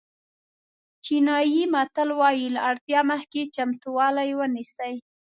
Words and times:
چینایي 1.05 1.61
متل 1.73 2.09
وایي 2.19 2.47
له 2.55 2.59
اړتیا 2.69 2.99
مخکې 3.11 3.41
چمتووالی 3.55 4.31
ونیسئ. 4.35 4.93